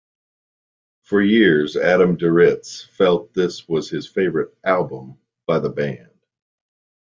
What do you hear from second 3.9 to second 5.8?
favorite album by the